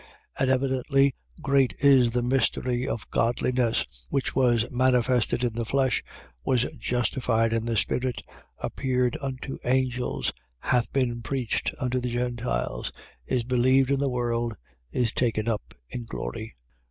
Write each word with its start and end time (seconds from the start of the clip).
And 0.39 0.49
evidently 0.49 1.13
great 1.43 1.75
is 1.77 2.09
the 2.09 2.23
mystery 2.23 2.87
of 2.87 3.07
godliness, 3.11 4.07
which 4.09 4.33
was 4.33 4.71
manifested 4.71 5.43
in 5.43 5.53
the 5.53 5.63
flesh, 5.63 6.01
was 6.43 6.63
justified 6.79 7.53
in 7.53 7.65
the 7.67 7.77
spirit, 7.77 8.19
appeared 8.57 9.15
unto 9.21 9.59
angels, 9.63 10.33
hath 10.57 10.91
been 10.91 11.21
preached 11.21 11.71
unto 11.79 11.99
the 11.99 12.09
Gentiles, 12.09 12.91
is 13.27 13.43
believed 13.43 13.91
in 13.91 13.99
the 13.99 14.09
world, 14.09 14.55
is 14.91 15.11
taken 15.13 15.47
up 15.47 15.75
in 15.91 16.05
glory. 16.05 16.55